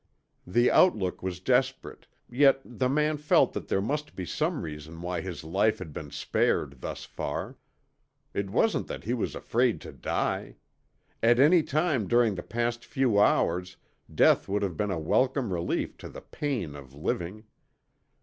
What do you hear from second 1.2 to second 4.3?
was desperate, yet the man felt that there must be